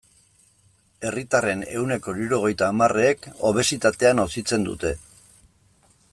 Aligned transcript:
Herritarren 1.09 1.59
ehuneko 1.73 2.15
hirurogeita 2.21 2.69
hamarrek 2.71 3.27
obesitatea 3.51 4.15
nozitzen 4.21 4.69
dute. 4.71 4.95